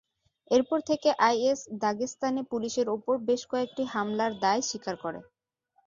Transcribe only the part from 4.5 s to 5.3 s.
স্বীকার করে।